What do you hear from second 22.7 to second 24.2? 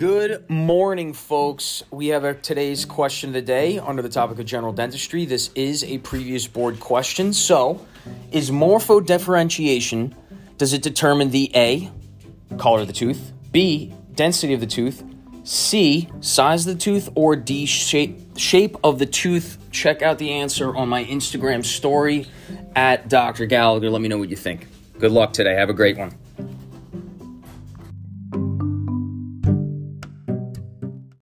at Dr. Gallagher. Let me know